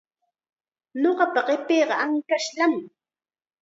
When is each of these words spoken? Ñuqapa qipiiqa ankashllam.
Ñuqapa 1.01 1.39
qipiiqa 1.47 1.95
ankashllam. 2.03 2.73